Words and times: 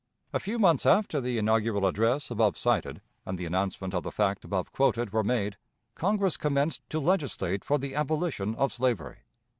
A 0.33 0.39
few 0.39 0.57
months 0.57 0.87
after 0.87 1.21
the 1.21 1.37
inaugural 1.37 1.85
address 1.85 2.31
above 2.31 2.57
cited 2.57 3.01
and 3.23 3.37
the 3.37 3.45
announcement 3.45 3.93
of 3.93 4.01
the 4.01 4.11
fact 4.11 4.43
above 4.43 4.71
quoted 4.71 5.13
were 5.13 5.23
made, 5.23 5.57
Congress 5.93 6.37
commenced 6.37 6.81
to 6.89 6.99
legislate 6.99 7.63
for 7.63 7.77
the 7.77 7.93
abolition 7.93 8.55
of 8.55 8.73
slavery. 8.73 9.17